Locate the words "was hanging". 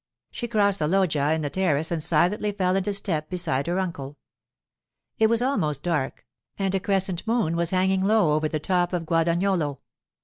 7.55-8.03